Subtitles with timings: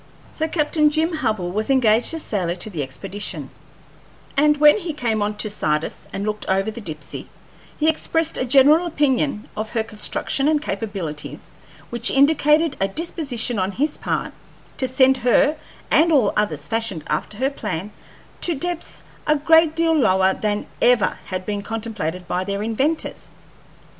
[0.31, 3.51] So Captain Jim Hubbell was engaged as sailor to the expedition;
[4.35, 7.29] and when he came on to Sardis and looked over the Dipsey
[7.77, 11.51] he expressed a general opinion of her construction and capabilities
[11.91, 14.33] which indicated a disposition on his part
[14.77, 15.55] to send her,
[15.91, 17.91] and all others fashioned after her plan,
[18.41, 23.33] to depths a great deal lower than ever had been contemplated by their inventors.